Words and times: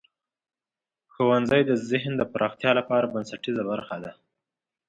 ښوونځی 1.13 1.61
د 1.65 1.71
ذهن 1.89 2.13
د 2.17 2.23
پراختیا 2.33 2.71
لپاره 2.79 3.11
بنسټیزه 3.13 3.63
برخه 3.71 3.95
ده. 4.03 4.11